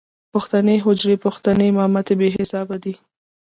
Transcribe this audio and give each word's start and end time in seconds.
پښتنې 0.33 0.75
حجرې، 0.85 1.15
پښتنې 1.25 1.67
مامتې 1.77 2.13
بې 2.19 2.43
صاحبه 2.51 2.77
دي. 2.83 2.93